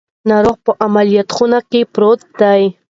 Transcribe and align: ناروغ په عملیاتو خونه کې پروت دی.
ناروغ 0.29 0.57
په 0.65 0.71
عملیاتو 0.85 1.33
خونه 1.35 1.59
کې 1.69 1.81
پروت 1.93 2.21
دی. 2.39 2.61